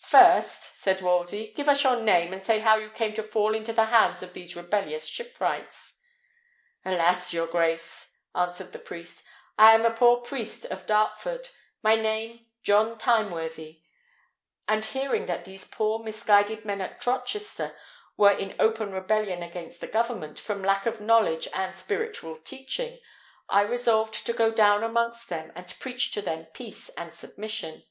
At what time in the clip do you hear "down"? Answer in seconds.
24.50-24.82